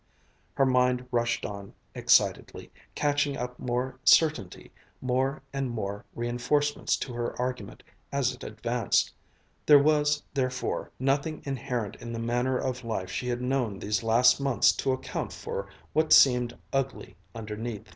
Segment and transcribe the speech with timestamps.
[0.55, 7.39] Her mind rushed on excitedly, catching up more certainty, more and more reinforcements to her
[7.39, 9.13] argument as it advanced.
[9.67, 14.39] There was, therefore, nothing inherent in the manner of life she had known these last
[14.39, 17.85] months to account for what seemed ugly underneath.